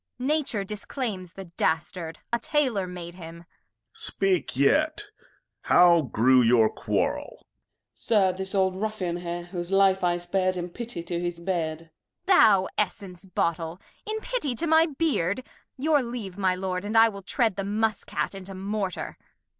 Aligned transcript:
Nature 0.17 0.63
disclaims 0.63 1.33
the 1.33 1.45
Dastard; 1.45 2.21
a 2.33 2.39
Taylor 2.39 2.87
made 2.87 3.13
him. 3.13 3.41
Duke. 3.45 3.45
Speak 3.93 4.57
yet, 4.57 5.03
how 5.61 6.01
grew 6.01 6.41
your 6.41 6.71
Quarrel? 6.71 7.35
Gent. 7.37 7.47
Sir, 7.93 8.33
this 8.33 8.55
old 8.55 8.77
Ruf&an 8.81 9.17
here, 9.17 9.43
whose 9.45 9.71
Life 9.71 10.03
I 10.03 10.17
spar'd. 10.17 10.57
In 10.57 10.69
Pity 10.69 11.03
to 11.03 11.19
his 11.19 11.37
Beard. 11.39 11.77
Kent. 11.77 11.91
Thou 12.25 12.67
Essence 12.79 13.25
Bottle! 13.25 13.79
In 14.07 14.19
Pity 14.21 14.55
to 14.55 14.65
my 14.65 14.87
Beard 14.87 15.43
Your 15.77 16.01
Leave 16.01 16.35
my 16.35 16.55
Lord, 16.55 16.83
And 16.83 16.97
I 16.97 17.07
will 17.07 17.21
tread 17.21 17.55
the 17.55 17.63
Muss 17.63 18.03
cat 18.03 18.33
into 18.33 18.55
Mortar. 18.55 19.19